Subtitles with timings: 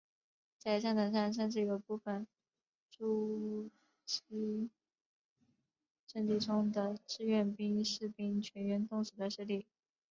[0.57, 2.25] 在战场上甚至有部分
[2.89, 3.69] 阻
[4.03, 4.71] 击
[6.07, 9.67] 阵地中的志愿兵士兵全员冻死的事例。